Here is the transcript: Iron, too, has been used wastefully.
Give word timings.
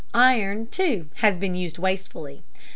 Iron, 0.15 0.65
too, 0.65 1.09
has 1.17 1.37
been 1.37 1.53
used 1.53 1.77
wastefully. 1.77 2.41